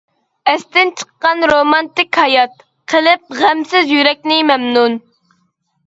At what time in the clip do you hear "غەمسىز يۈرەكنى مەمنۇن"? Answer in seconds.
3.43-5.03